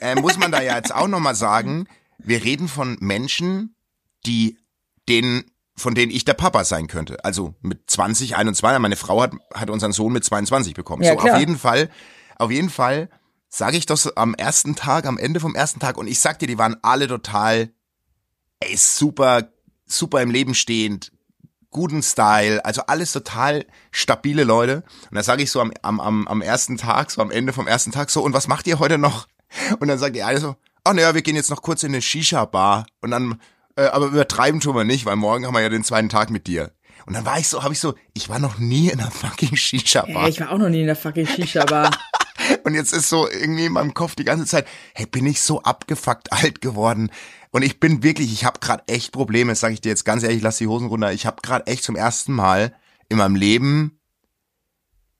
[0.00, 1.86] äh, muss man da ja jetzt auch nochmal sagen,
[2.18, 3.74] wir reden von Menschen,
[4.24, 4.58] die
[5.08, 5.44] denen,
[5.76, 7.24] von denen ich der Papa sein könnte.
[7.24, 11.02] Also mit 20, 21, meine Frau hat, hat unseren Sohn mit 22 bekommen.
[11.02, 11.34] Ja, so, klar.
[11.34, 11.88] auf jeden Fall,
[12.38, 13.08] auf jeden Fall
[13.48, 16.46] sage ich das am ersten Tag, am Ende vom ersten Tag und ich sag dir,
[16.48, 17.70] die waren alle total,
[18.60, 19.48] ey, super,
[19.86, 21.12] super im Leben stehend,
[21.70, 24.82] guten Style, also alles total stabile Leute.
[25.10, 27.66] Und da sage ich so am, am, am, am ersten Tag, so am Ende vom
[27.66, 29.28] ersten Tag so, und was macht ihr heute noch?
[29.78, 32.02] Und dann sagt die eine so, ach naja, wir gehen jetzt noch kurz in eine
[32.02, 33.40] Shisha-Bar und dann,
[33.76, 36.46] äh, aber übertreiben tun wir nicht, weil morgen haben wir ja den zweiten Tag mit
[36.46, 36.72] dir.
[37.06, 39.54] Und dann war ich so, habe ich so, ich war noch nie in einer fucking
[39.54, 40.24] Shisha-Bar.
[40.24, 41.90] Ey, ich war auch noch nie in der fucking Shisha-Bar.
[42.64, 45.62] Und jetzt ist so irgendwie in meinem Kopf die ganze Zeit, hey, bin ich so
[45.62, 47.10] abgefuckt alt geworden.
[47.50, 50.42] Und ich bin wirklich, ich habe gerade echt Probleme, sage ich dir jetzt ganz ehrlich,
[50.42, 51.12] lass die Hosen runter.
[51.12, 52.74] Ich habe gerade echt zum ersten Mal
[53.08, 54.00] in meinem Leben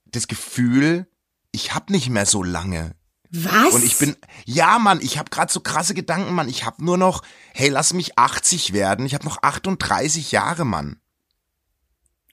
[0.06, 1.06] das Gefühl,
[1.52, 2.94] ich habe nicht mehr so lange.
[3.30, 3.74] Was?
[3.74, 6.48] Und ich bin, ja Mann, ich habe gerade so krasse Gedanken, Mann.
[6.48, 7.22] Ich habe nur noch,
[7.54, 9.04] hey, lass mich 80 werden.
[9.06, 11.00] Ich habe noch 38 Jahre, Mann.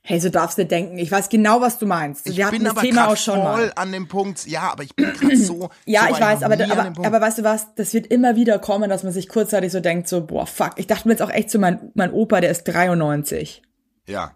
[0.05, 0.97] Hey, so darfst du denken.
[0.97, 2.27] Ich weiß genau, was du meinst.
[2.27, 3.73] Ich Wir hatten bin das aber Thema auch schon voll mal.
[3.77, 5.69] an dem Punkt, ja, aber ich bin gerade so.
[5.85, 8.89] Ja, so ich weiß, aber, aber, aber weißt du was, das wird immer wieder kommen,
[8.89, 10.71] dass man sich kurzzeitig so denkt, so, boah, fuck.
[10.75, 13.61] Ich dachte mir jetzt auch echt so, mein, mein Opa, der ist 93.
[14.07, 14.35] ja.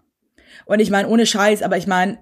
[0.64, 2.18] Und ich meine, ohne Scheiß, aber ich meine,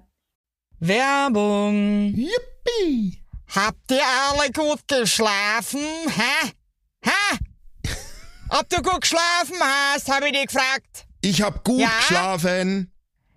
[0.80, 2.12] Werbung.
[2.14, 3.22] Yippie!
[3.54, 5.80] Habt ihr alle gut geschlafen?
[5.80, 6.50] Hä?
[7.04, 7.38] Hä?
[8.50, 11.06] Ob du gut geschlafen hast, habe ich dich gefragt.
[11.22, 11.88] Ich hab gut Ja?
[11.98, 12.92] geschlafen.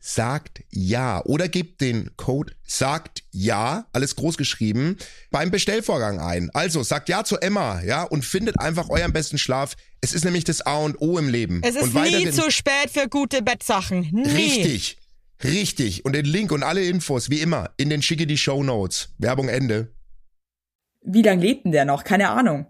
[0.00, 4.96] sagt ja oder gebt den Code sagt ja, alles groß geschrieben,
[5.30, 6.50] beim Bestellvorgang ein.
[6.54, 9.76] Also sagt ja zu Emma, ja, und findet einfach euren besten Schlaf.
[10.00, 11.60] Es ist nämlich das A und O im Leben.
[11.64, 14.08] Es ist und nie zu spät für gute Bettsachen.
[14.12, 14.28] Nie.
[14.28, 14.98] Richtig.
[15.42, 16.04] Richtig.
[16.04, 19.10] Und den Link und alle Infos, wie immer, in den schicke die Show Notes.
[19.18, 19.94] Werbung Ende.
[21.02, 22.04] wie lange lebt denn der noch?
[22.04, 22.66] Keine Ahnung.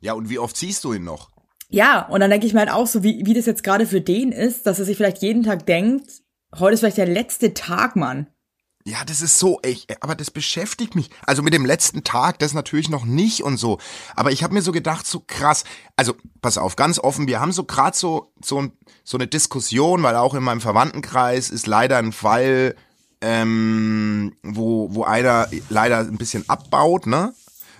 [0.00, 1.33] Ja, und wie oft siehst du ihn noch?
[1.74, 4.00] Ja, und dann denke ich mir halt auch so, wie, wie das jetzt gerade für
[4.00, 6.08] den ist, dass er sich vielleicht jeden Tag denkt,
[6.56, 8.28] heute ist vielleicht der letzte Tag, Mann.
[8.84, 11.10] Ja, das ist so, echt, aber das beschäftigt mich.
[11.26, 13.78] Also mit dem letzten Tag, das natürlich noch nicht und so.
[14.14, 15.64] Aber ich habe mir so gedacht, so krass.
[15.96, 18.68] Also pass auf, ganz offen, wir haben so gerade so so,
[19.02, 22.76] so eine Diskussion, weil auch in meinem Verwandtenkreis ist leider ein Fall,
[23.20, 27.34] ähm, wo wo einer leider ein bisschen abbaut, ne?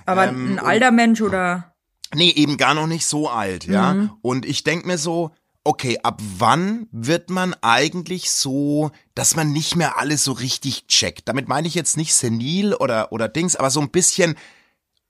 [0.04, 1.73] Aber Ähm, ein alter Mensch oder?
[2.14, 3.92] Nee, eben gar noch nicht so alt, ja.
[4.22, 5.30] Und ich denk mir so,
[5.64, 11.28] okay, ab wann wird man eigentlich so, dass man nicht mehr alles so richtig checkt?
[11.28, 14.36] Damit meine ich jetzt nicht senil oder, oder Dings, aber so ein bisschen,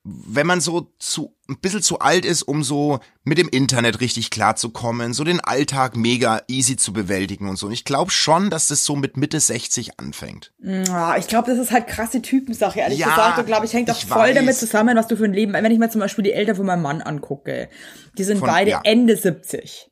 [0.06, 4.28] wenn man so zu, ein bisschen zu alt ist, um so mit dem Internet richtig
[4.28, 7.66] klarzukommen, so den Alltag mega easy zu bewältigen und so.
[7.68, 10.52] Und ich glaube schon, dass das so mit Mitte 60 anfängt.
[10.58, 13.38] Ja, ich glaube, das ist halt krasse Typensache, ehrlich Ja, gesagt.
[13.38, 14.34] Und glaube ich, hängt auch ich voll weiß.
[14.34, 16.66] damit zusammen, was du für ein Leben, wenn ich mir zum Beispiel die Eltern von
[16.66, 17.70] meinem Mann angucke,
[18.18, 18.80] die sind Von- beide ja.
[18.84, 19.90] Ende 70.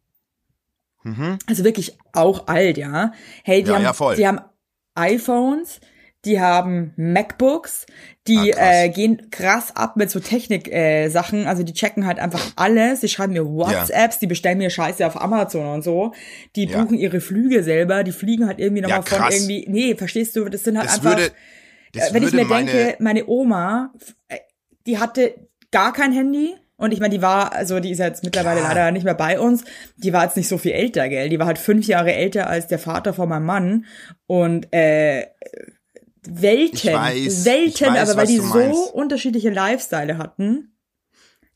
[1.47, 3.13] Also wirklich auch alt, ja.
[3.45, 4.41] Hey, die Ja, haben, die haben
[4.95, 5.81] iPhones,
[6.25, 7.87] die haben MacBooks,
[8.29, 10.73] die Ah, äh, gehen krass ab mit so Technik-Sachen.
[10.73, 11.47] Äh, Sachen.
[11.47, 13.01] also die checken halt einfach alles.
[13.01, 16.13] Die schreiben mir WhatsApps, die bestellen mir Scheiße auf Amazon und so.
[16.55, 16.81] Die Ja.
[16.83, 19.35] buchen ihre Flüge selber, die fliegen halt irgendwie nochmal Ja, von krass.
[19.35, 19.67] irgendwie.
[19.69, 21.19] Nee, verstehst du, das sind halt Das einfach.
[21.19, 21.33] würde,
[21.95, 23.93] Äh, wenn ich mir meine, denke, meine Oma,
[24.29, 24.39] äh,
[24.87, 25.35] die hatte
[25.71, 28.75] gar kein Handy Und ich meine, die war, also die ist ja jetzt mittlerweile Klar.
[28.75, 29.63] leider nicht mehr bei uns.
[29.99, 31.29] Die war jetzt nicht so viel älter, gell?
[31.29, 33.85] Die war halt fünf Jahre älter als der Vater von meinem Mann.
[34.27, 35.27] Und äh,
[36.25, 38.95] Welten, weiß, Welten, weiß, aber weil die so meinst.
[38.95, 40.73] unterschiedliche Lifestyle hatten,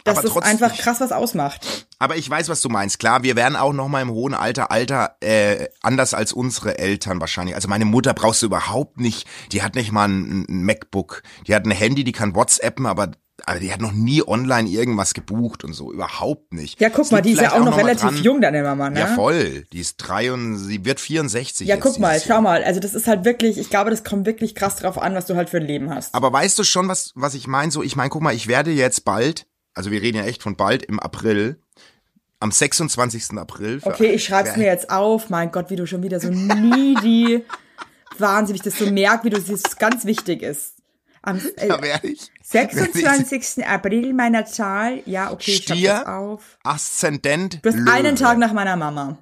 [0.07, 1.89] dass Aber das einfach krass was ausmacht.
[1.99, 2.99] Aber ich weiß, was du meinst.
[2.99, 7.21] Klar, wir werden auch noch mal im hohen Alter, Alter, äh, anders als unsere Eltern
[7.21, 7.55] wahrscheinlich.
[7.55, 9.27] Also meine Mutter brauchst du überhaupt nicht.
[9.53, 11.23] Die hat nicht mal ein, ein MacBook.
[11.47, 13.13] Die hat ein Handy, die kann WhatsAppen, aber,
[13.45, 15.93] aber die hat noch nie online irgendwas gebucht und so.
[15.93, 16.81] Überhaupt nicht.
[16.81, 18.63] Ja, guck Es mal, die ist ja vielleicht auch noch mal relativ dran- jung, deine
[18.63, 19.01] Mama, ne?
[19.01, 19.67] Ja, voll.
[19.73, 21.69] Die ist drei und sie wird 64.
[21.69, 22.41] Ja, guck mal, schau Jahr.
[22.41, 22.65] mal.
[22.65, 25.37] Also das ist halt wirklich, ich glaube, das kommt wirklich krass drauf an, was du
[25.37, 26.15] halt für ein Leben hast.
[26.15, 27.71] Aber weißt du schon, was, was ich meine?
[27.71, 30.57] So, ich meine, guck mal, ich werde jetzt bald, also wir reden ja echt von
[30.57, 31.61] bald im April,
[32.41, 33.33] am 26.
[33.39, 33.81] April.
[33.83, 35.31] Okay, ich schreib's mir jetzt auf.
[35.31, 37.45] Mein Gott, wie du schon wieder so needy,
[38.19, 40.76] wahnsinnig, dass du merkst, wie du das ganz wichtig ist.
[41.27, 42.31] Am äh, Da werde ich.
[42.43, 43.67] 26.
[43.67, 45.03] April meiner Zahl.
[45.05, 45.93] Ja, okay, ich Stier.
[45.93, 46.59] das auf.
[46.65, 47.61] Aszendent.
[47.65, 47.93] Du hast Löwe.
[47.93, 49.19] einen Tag nach meiner Mama.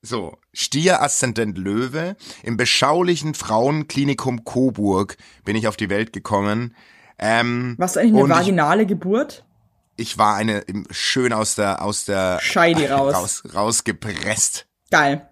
[0.00, 2.16] So, Stier Aszendent Löwe.
[2.42, 6.74] Im beschaulichen Frauenklinikum Coburg bin ich auf die Welt gekommen.
[7.18, 9.44] Ähm, Warst du eigentlich eine und ich, vaginale Geburt?
[9.96, 13.14] ich war eine schön aus der aus der Scheidi raus.
[13.14, 14.68] raus rausgepresst.
[14.92, 15.28] Geil.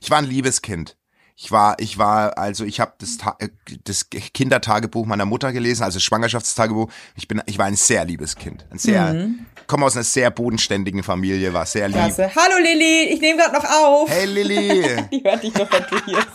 [0.00, 0.96] Ich war ein liebes Kind.
[1.42, 3.48] Ich war, ich war, also ich habe das, Ta- äh,
[3.84, 6.90] das Kindertagebuch meiner Mutter gelesen, also Schwangerschaftstagebuch.
[7.16, 9.46] Ich bin, ich war ein sehr liebes Kind, ein sehr, Mhm.
[9.66, 11.96] komme aus einer sehr bodenständigen Familie, war sehr lieb.
[11.96, 12.30] Klasse.
[12.36, 14.10] Hallo Lilly, ich nehme gerade noch auf.
[14.10, 16.26] Hey Lilly, Die hört dich doch, wenn du hier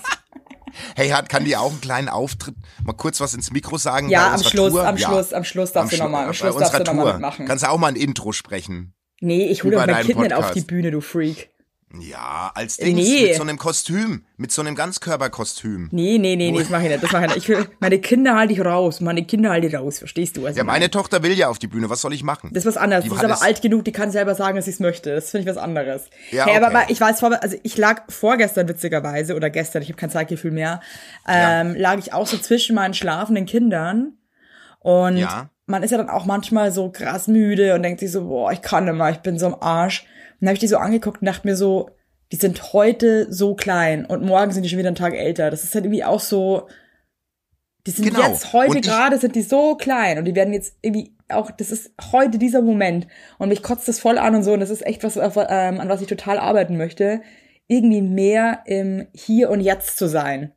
[0.96, 4.10] hey, hat, kann die auch einen kleinen Auftritt, mal kurz was ins Mikro sagen?
[4.10, 4.88] Ja, am Schluss, Tour?
[4.88, 5.08] am Ja.
[5.08, 7.46] Schluss, am Schluss darfst du Schlu- nochmal, am Schluss darfst du nochmal mitmachen.
[7.46, 8.96] Kannst du auch mal ein Intro sprechen?
[9.22, 11.52] Nee, ich hole doch mein Kind nicht auf die Bühne, du Freak.
[12.02, 13.28] Ja, als Dings, Nee.
[13.28, 15.90] mit so einem Kostüm, mit so einem Ganzkörperkostüm.
[15.92, 17.38] Nee, nee, nee, nee, das mache ich nicht, das mache ich nicht.
[17.38, 20.44] Ich will, meine Kinder halte ich raus, meine Kinder halte ich raus, verstehst du?
[20.44, 20.80] Was Ja, meine?
[20.80, 22.50] meine Tochter will ja auf die Bühne, was soll ich machen?
[22.54, 23.04] Das ist was anderes.
[23.04, 25.14] Die Die ist aber alt genug, die kann selber sagen, dass sie es möchte.
[25.16, 26.10] Das finde ich was anderes.
[26.32, 26.76] Ja, hey, aber, okay.
[26.78, 30.52] aber ich weiß vor, also ich lag vorgestern witzigerweise oder gestern, ich habe kein Zeitgefühl
[30.52, 30.82] mehr,
[31.28, 34.14] ähm, lag ich auch so zwischen meinen schlafenden Kindern
[34.80, 35.50] und Ja.
[35.66, 38.62] man ist ja dann auch manchmal so krass müde und denkt sich so, boah, ich
[38.62, 40.06] kann nicht mehr, ich bin so am Arsch.
[40.46, 41.90] Dann habe ich die so angeguckt und dachte mir so,
[42.32, 45.50] die sind heute so klein und morgen sind die schon wieder einen Tag älter.
[45.52, 46.68] Das ist halt irgendwie auch so,
[47.88, 48.28] die sind Genau.
[48.28, 51.92] jetzt heute gerade sind die so klein und die werden jetzt irgendwie auch, das ist
[52.12, 55.04] heute dieser Moment und mich kotzt das voll an und so und das ist echt
[55.04, 57.22] was, ähm, an was ich total arbeiten möchte,
[57.68, 60.52] irgendwie mehr im Hier und Jetzt zu sein.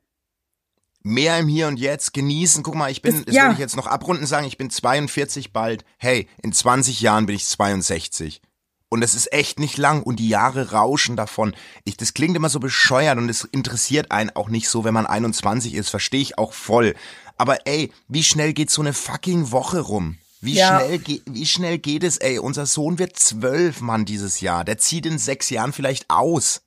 [1.03, 2.62] mehr im Hier und Jetzt genießen.
[2.62, 3.46] Guck mal, ich bin, Das- das ja.
[3.46, 5.85] will ich jetzt noch abrunden sagen, ich bin 42 bald.
[5.98, 8.42] Hey, in 20 Jahren bin ich 62.
[8.90, 11.55] Und es ist echt nicht lang und die Jahre rauschen davon.
[11.85, 15.07] Ich, das klingt immer so bescheuert und es interessiert einen auch nicht so, wenn man
[15.07, 16.94] 21 ist, verstehe ich auch voll.
[17.37, 20.16] Aber ey, wie schnell geht so eine fucking Woche rum?
[20.40, 20.81] Wie Ja.
[20.81, 22.38] schnell geht, wie schnell geht es, ey?
[22.38, 24.64] Unser Sohn wird zwölf, Mann, dieses Jahr.
[24.64, 26.62] Der zieht in sechs Jahren vielleicht aus.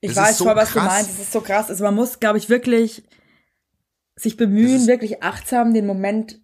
[0.00, 0.86] Ich Das weiß so voll, was du krass.
[0.86, 1.10] meinst.
[1.12, 1.68] Es ist so krass.
[1.68, 3.04] Also man muss, glaube ich, wirklich
[4.16, 6.40] sich bemühen, Das wirklich achtsam den Moment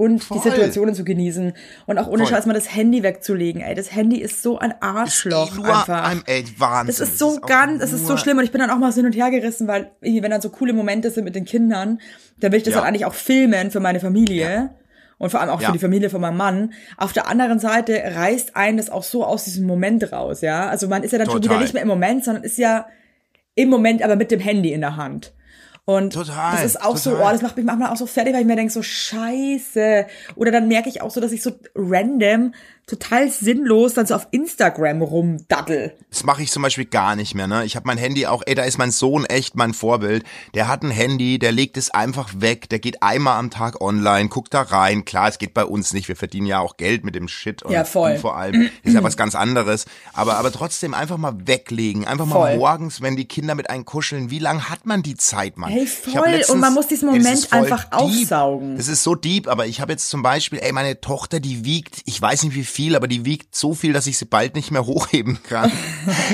[0.00, 0.38] und Voll.
[0.42, 1.52] die Situationen zu genießen.
[1.86, 2.28] Und auch ohne Voll.
[2.32, 3.60] Scheiß mal das Handy wegzulegen.
[3.60, 6.04] Ey, das Handy ist so ein Arschloch Nur einfach.
[6.08, 6.94] Ein, ey, Wahnsinn.
[6.94, 8.90] Es ist so auch ganz, es ist so schlimm und ich bin dann auch mal
[8.92, 12.00] so hin und her gerissen, weil wenn dann so coole Momente sind mit den Kindern,
[12.38, 12.80] dann will ich das Ja.
[12.80, 14.70] dann eigentlich auch filmen für meine Familie
[15.18, 15.66] und vor allem auch Ja.
[15.66, 16.72] für die Familie von meinem Mann.
[16.96, 20.66] Auf der anderen Seite reißt einen das auch so aus diesem Moment raus, ja.
[20.70, 21.56] Also man ist ja dann schon Total.
[21.56, 22.86] wieder nicht mehr im Moment, sondern ist ja
[23.54, 25.34] im Moment aber mit dem Handy in der Hand.
[25.84, 27.26] Und Total, das ist auch so, total.
[27.26, 30.06] oh, das macht mich manchmal auch so fertig, weil ich mir denke, so scheiße.
[30.36, 32.54] Oder dann merke ich auch so, dass ich so random,
[32.90, 35.94] total sinnlos dann so auf Instagram rumdaddel.
[36.10, 37.46] Das mache ich zum Beispiel gar nicht mehr.
[37.46, 37.64] Ne?
[37.64, 40.24] Ich habe mein Handy auch, ey, da ist mein Sohn echt mein Vorbild.
[40.54, 44.28] Der hat ein Handy, der legt es einfach weg, der geht einmal am Tag online,
[44.28, 45.04] guckt da rein.
[45.04, 47.72] Klar, es geht bei uns nicht, wir verdienen ja auch Geld mit dem Shit und
[47.72, 48.14] Ja, voll.
[48.14, 49.86] du vor allem ist ja was ganz anderes.
[50.12, 52.56] Aber aber trotzdem einfach mal weglegen, einfach mal Voll.
[52.58, 54.30] morgens, wenn die Kinder mit einem kuscheln.
[54.30, 55.70] Wie lang hat man die Zeit, Mann?
[55.70, 56.42] Hey, hab voll.
[56.48, 57.92] Und man muss diesen Ey, Moment voll einfach deep.
[58.00, 58.76] aufsaugen.
[58.76, 62.02] Das ist so deep, aber ich habe jetzt zum Beispiel, ey, meine Tochter, die wiegt,
[62.06, 64.70] ich weiß nicht wie viel, aber die wiegt so viel, dass ich sie bald nicht
[64.70, 65.70] mehr hochheben kann.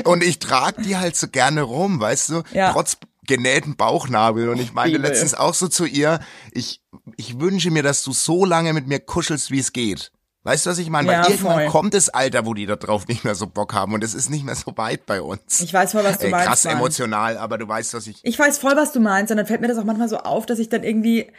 [0.05, 2.43] und ich trage die halt so gerne rum, weißt du?
[2.53, 2.71] Ja.
[2.73, 4.49] Trotz genähten Bauchnabel.
[4.49, 5.07] Und ich meinte Liebe.
[5.07, 6.19] letztens auch so zu ihr,
[6.51, 6.81] ich,
[7.17, 10.11] ich wünsche mir, dass du so lange mit mir kuschelst, wie es geht.
[10.43, 11.11] Weißt du, was ich meine?
[11.11, 11.65] Ja, Weil irgendwann voll.
[11.67, 14.29] kommt das Alter, wo die da drauf nicht mehr so Bock haben und es ist
[14.29, 15.59] nicht mehr so weit bei uns.
[15.59, 16.47] Ich weiß voll, was du Ey, meinst.
[16.47, 18.21] krass emotional, aber du weißt, was ich.
[18.23, 20.45] Ich weiß voll, was du meinst, und dann fällt mir das auch manchmal so auf,
[20.45, 21.29] dass ich dann irgendwie,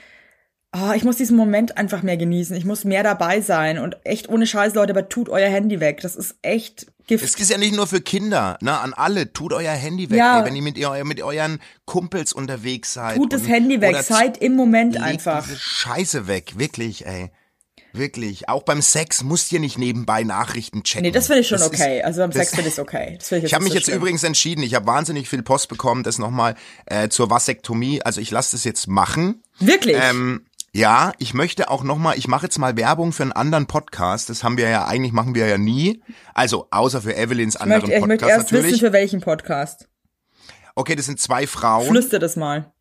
[0.73, 2.57] ah, ich muss diesen Moment einfach mehr genießen.
[2.57, 6.01] Ich muss mehr dabei sein und echt ohne Scheiß, Leute, aber tut euer Handy weg.
[6.03, 7.25] Das ist echt Gift.
[7.25, 8.79] Es ist ja nicht nur für Kinder, ne?
[8.79, 9.33] An alle.
[9.33, 10.41] Tut euer Handy weg, Ja.
[10.41, 13.17] ey, wenn ihr mit, ihr mit euren Kumpels unterwegs seid.
[13.17, 13.97] Tut das und- Handy weg.
[14.03, 15.43] Seid im Moment einfach.
[15.45, 17.31] Diese Scheiße weg, wirklich, ey.
[17.95, 18.51] Wirklich.
[18.51, 21.07] Auch beim Sex musst ihr nicht nebenbei Nachrichten checken.
[21.07, 22.01] Nee, das finde ich schon Das okay.
[22.01, 23.15] Ist, also beim Sex finde ich okay.
[23.19, 23.97] Das finde ich ich habe mich so jetzt schlimm.
[23.99, 24.63] übrigens entschieden.
[24.63, 26.03] Ich habe wahnsinnig viel Post bekommen.
[26.03, 26.55] Das nochmal
[26.85, 28.03] äh, zur Vasektomie.
[28.03, 29.43] Also ich lasse das jetzt machen.
[29.59, 29.97] Wirklich?
[29.99, 30.43] Ähm,
[30.79, 34.31] ja, ich möchte auch nochmal, ich mache jetzt mal Werbung für einen anderen Podcast.
[34.31, 36.03] Das haben wir ja eigentlich, machen wir ja nie.
[36.35, 38.81] Also außer für Evelyns ich anderen möchte, ich möchte Podcast erst wissen, natürlich.
[38.81, 39.89] für welchen Podcast.
[40.77, 41.89] Okay, das sind zwei Frauen.
[41.89, 42.73] Flüster das mal.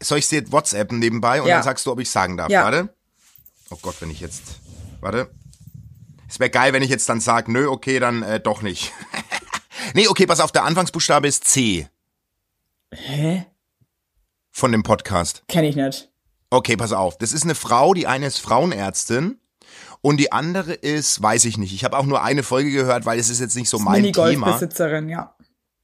[0.00, 1.56] Soll ich dir WhatsApp nebenbei und Ja.
[1.56, 2.48] dann sagst du, ob ich sagen darf.
[2.48, 2.62] Ja.
[2.62, 2.94] Warte.
[3.70, 4.60] Oh Gott, wenn ich jetzt.
[5.00, 5.30] Warte.
[6.28, 8.92] Es wäre geil, wenn ich jetzt dann sage, nö, okay, dann äh, doch nicht.
[9.94, 11.88] nee, okay, pass auf, der Anfangsbuchstabe ist C
[12.92, 13.46] Hä?
[14.52, 15.42] Von dem Podcast.
[15.48, 16.10] Kenn ich nicht.
[16.50, 17.18] Okay, pass auf.
[17.18, 19.40] Das ist eine Frau, die eine ist Frauenärztin
[20.02, 21.72] und die andere ist, weiß ich nicht.
[21.72, 24.26] Ich habe auch nur eine Folge gehört, weil es ist jetzt nicht so mein Thema.
[24.26, 25.34] Mini-Golfbesitzerin, ja.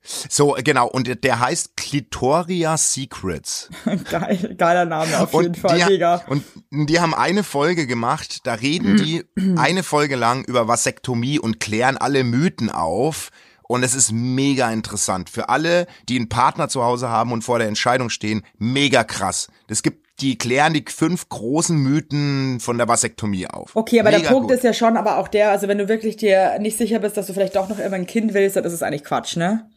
[0.02, 0.86] So, genau.
[0.88, 3.68] Und der- heißt Clitoria Secrets.
[4.10, 6.22] Geil, geiler Name auf jeden Fall, mega.
[6.28, 9.24] Und die haben eine Folge gemacht, da reden die
[9.56, 13.30] eine Folge lang über Vasektomie und klären alle Mythen auf.
[13.68, 15.30] Und es ist mega interessant.
[15.30, 19.48] Für alle, die einen Partner zu Hause haben und vor der Entscheidung stehen, mega krass.
[19.68, 23.76] Das gibt, die klären die fünf großen Mythen von der Vasektomie auf.
[23.76, 24.56] Okay, aber mega der Punkt gut.
[24.56, 27.26] ist ja schon, aber auch der, also wenn du wirklich dir nicht sicher bist, dass
[27.26, 29.68] du vielleicht doch noch immer ein Kind willst, dann ist es eigentlich Quatsch, ne?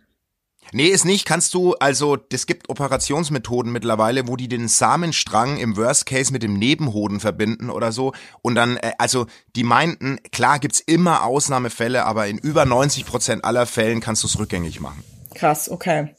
[0.74, 1.26] Nee, ist nicht.
[1.26, 6.44] Kannst du, also, es gibt Operationsmethoden mittlerweile, wo die den Samenstrang im Worst Case mit
[6.44, 8.14] dem Nebenhoden verbinden oder so.
[8.42, 13.44] Und dann, äh, also, die meinten, klar gibt's immer Ausnahmefälle, aber in über 90 Prozent
[13.44, 15.04] aller Fällen kannst du es rückgängig machen.
[15.36, 16.16] Krass, okay.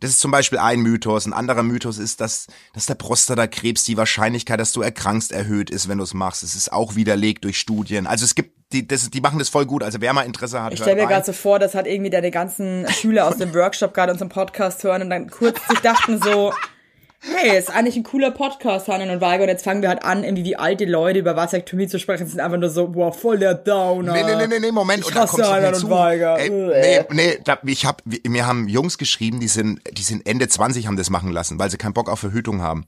[0.00, 1.24] Das ist zum Beispiel ein Mythos.
[1.24, 5.88] Ein anderer Mythos ist, dass, dass der Prostatakrebs die Wahrscheinlichkeit, dass du erkrankst, erhöht ist,
[5.88, 6.42] wenn du es machst.
[6.42, 8.06] Es ist auch widerlegt durch Studien.
[8.06, 9.82] Also es gibt, die, das, die machen das voll gut.
[9.82, 12.30] Also wer mal Interesse hat, Ich stelle mir gerade so vor, das hat irgendwie deine
[12.30, 16.52] ganzen Schüler aus dem Workshop gerade unseren Podcast hören und dann kurz sich dachten so,
[17.20, 20.24] hey, ist eigentlich ein cooler Podcast, Hannen und Weiger, und jetzt fangen wir halt an,
[20.24, 23.54] irgendwie wie alte Leute über Vasektomie zu sprechen, sind einfach nur so, boah, voll der
[23.54, 24.12] Downer.
[24.12, 25.00] Nee, nee, nee, nee, Moment.
[25.00, 25.22] Ich und da
[25.68, 26.38] und Weiger.
[26.38, 30.26] Ey, nee, nee, da, ich hab, wir- mir haben Jungs geschrieben, die sind, die sind
[30.28, 32.86] Ende 20, haben das machen lassen, weil sie keinen Bock auf Verhütung haben.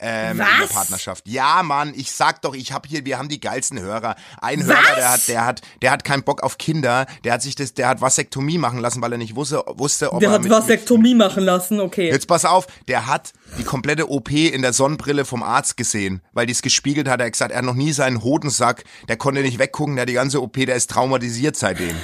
[0.00, 0.72] Ähm, In der Was?
[0.72, 1.28] Partnerschaft.
[1.28, 4.16] Ja, Mann, ich sag doch, ich hab hier, wir haben die geilsten Hörer.
[4.40, 7.54] Ein Hörer, der hat, der hat, der hat keinen Bock auf Kinder, der hat sich
[7.54, 10.42] das, der hat Vasektomie machen lassen, weil er nicht wusste, wusste, ob Der er hat
[10.42, 12.10] mit, mit, Vasektomie machen lassen, okay.
[12.10, 16.46] Jetzt pass auf, der hat die komplette OP in der Sonnenbrille vom Arzt gesehen, weil
[16.46, 17.20] die es gespiegelt hat.
[17.20, 20.08] Er hat gesagt, er hat noch nie seinen Hodensack, der konnte nicht weggucken, der hat
[20.08, 21.96] die ganze OP, der ist traumatisiert seitdem.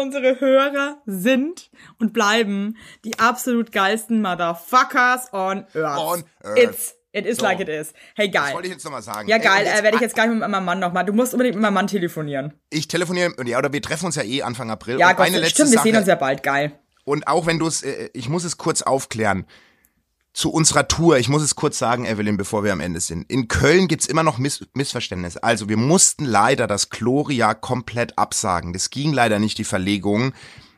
[0.00, 5.98] Unsere Hörer sind und bleiben die absolut geilsten Motherfuckers on Earth.
[5.98, 6.58] On Earth.
[6.58, 7.44] It's, it is So.
[7.44, 7.92] like it is.
[8.14, 8.54] Hey, Das geil.
[8.54, 9.28] wollte ich jetzt nochmal sagen.
[9.28, 9.66] Ja, geil.
[9.66, 11.04] Äh, werde ich jetzt gleich mit meinem Mann nochmal.
[11.04, 12.54] Du musst unbedingt mit meinem Mann telefonieren.
[12.70, 14.98] Ich telefoniere, ja, oder wir treffen uns ja eh Anfang April.
[14.98, 16.42] Ja, und Gott, eine letzte stimmt, wir Sache, sehen uns ja bald.
[16.42, 16.72] Geil.
[17.04, 19.46] Und auch wenn du es, äh, ich muss es kurz aufklären.
[20.34, 23.28] Zu unserer Tour, ich muss es kurz sagen, Evelyn, bevor wir am Ende sind.
[23.30, 25.42] In Köln gibt's immer noch Miss Missverständnisse.
[25.42, 28.72] Also wir mussten leider das Gloria komplett absagen.
[28.72, 30.32] Das ging leider nicht, die Verlegung.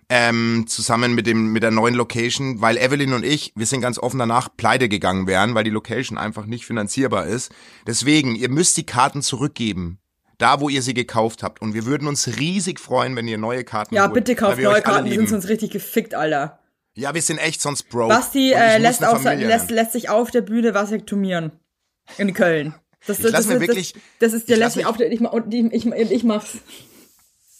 [0.08, 3.96] Ähm, zusammen mit dem mit der neuen Location, weil Evelyn und ich, wir sind ganz
[3.96, 7.52] offen danach pleite gegangen wären, weil die Location einfach nicht finanzierbar ist.
[7.86, 10.00] Deswegen, ihr müsst die Karten zurückgeben.
[10.38, 11.60] Da, wo ihr sie gekauft habt.
[11.60, 14.80] Und wir würden uns riesig freuen, wenn ihr neue Karten Ja, holt, bitte kauft neue
[14.80, 16.58] Karten, die sind sonst richtig gefickt, Alter.
[16.94, 18.09] Ja, wir sind echt sonst broke.
[18.14, 21.53] Basti äh, lässt, Familie lässt, lässt sich auf der Bühne vasektomieren.
[22.18, 22.74] In Köln.
[23.07, 25.20] Das, Ich lass mir das, wirklich- Das, das ist der lässt mich- auf der, ich,
[25.20, 26.59] ich, ich, ich, mach's.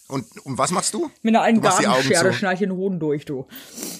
[0.07, 1.09] Und, und was machst du?
[1.21, 3.47] Mit einer alten Gartenschere schneide ich den Hoden durch, du.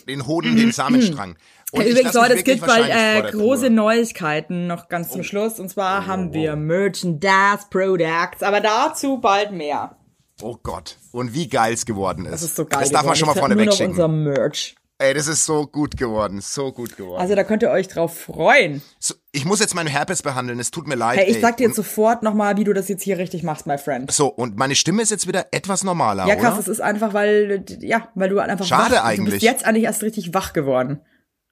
[0.07, 1.37] Den Hoden, den Samenstrang.
[1.73, 3.67] Und Übrigens, Leute, es gibt bald äh, große.
[3.67, 3.69] Oh.
[3.69, 5.57] Neuigkeiten noch ganz zum Schluss.
[5.57, 9.95] Und zwar haben wir Merchandise Products, aber dazu bald mehr.
[10.41, 10.97] Oh Gott.
[11.13, 12.33] Und wie geil's geworden ist.
[12.33, 12.81] Das ist so geil.
[12.81, 14.23] Das darf man schon mal vorne noch unser wegschicken.
[14.23, 14.75] Merch.
[15.01, 16.41] Ey, das ist so gut geworden.
[16.41, 17.19] So gut geworden.
[17.19, 18.81] Also da könnt ihr euch drauf freuen.
[18.99, 20.59] so, ich muss jetzt meinen Herpes behandeln.
[20.59, 21.17] Es tut mir leid.
[21.17, 21.41] Hey, ich ey.
[21.41, 24.11] sag dir jetzt sofort nochmal, wie du das jetzt hier richtig machst, my friend.
[24.11, 26.59] So, und meine Stimme ist jetzt wieder etwas normaler, Ja, krass, oder?
[26.61, 29.33] es ist einfach, weil, ja, weil du einfach Schade wach, Du eigentlich.
[29.35, 31.01] bist jetzt eigentlich erst richtig wach geworden.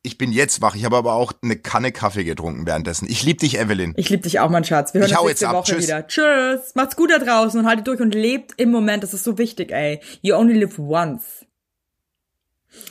[0.02, 0.76] Ich bin jetzt wach.
[0.76, 3.06] Ich habe aber auch eine Kanne Kaffee getrunken währenddessen.
[3.10, 3.94] Ich lieb dich, Evelyn.
[3.98, 4.94] Ich lieb dich auch, mein Schatz.
[4.94, 5.56] Wir hören Ich hau uns jetzt nächste ab.
[5.56, 5.84] Woche Tschüss.
[5.88, 6.08] wieder.
[6.08, 6.72] Tschüss.
[6.76, 9.04] Macht's gut da draußen und haltet durch und lebt im Moment.
[9.04, 10.00] Das ist so wichtig, ey.
[10.22, 11.39] You only live once.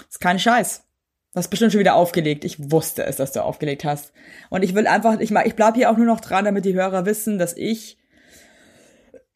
[0.09, 0.85] Ist kein Scheiß.
[1.33, 2.45] Du hast bestimmt schon wieder aufgelegt.
[2.45, 4.13] Ich wusste es, dass du aufgelegt hast.
[4.51, 7.05] Und ich will einfach, ich, ich bleib hier auch nur noch dran, damit die Hörer
[7.07, 7.99] wissen, dass ich,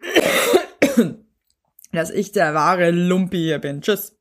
[1.92, 3.82] dass ich der wahre Lumpi hier bin.
[3.82, 4.16] Tschüss.